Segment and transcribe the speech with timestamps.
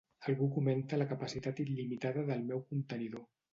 [0.31, 3.25] Algú comenta la capacitat il·limitada del meu contenidor.